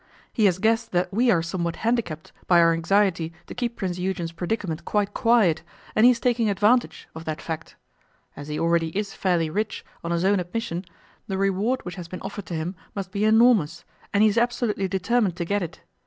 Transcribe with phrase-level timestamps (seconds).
[0.33, 4.31] He has guessed that we are somewhat handicapped by our anxiety to keep Prince Eugen's
[4.31, 5.61] predicament quite quiet,
[5.95, 7.75] and he is taking advantage, of that fact.
[8.35, 10.85] As he already is fairly rich, on his own admission,
[11.27, 14.87] the reward which has been offered to him must be enormous, and he is absolutely
[14.87, 15.81] determined to get it.